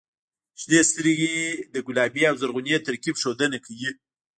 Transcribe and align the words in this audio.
•شنې 0.61 0.81
سترګې 0.89 1.35
د 1.73 1.75
ګلابي 1.87 2.23
او 2.29 2.35
زرغوني 2.41 2.75
ترکیب 2.87 3.15
ښودنه 3.21 3.57
کوي. 3.65 3.89